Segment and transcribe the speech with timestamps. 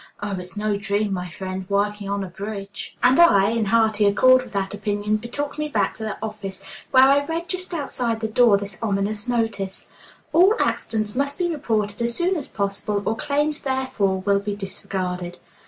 [0.19, 4.41] Oh, it's no dream, my friend, working on a bridge!" And I, in hearty accord
[4.41, 8.27] with that opinion, betook me back to the office, where I read just outside the
[8.27, 9.89] door this ominous notice:
[10.33, 15.37] "All accidents must be reported as soon as possible, or claims therefor will be disregarded."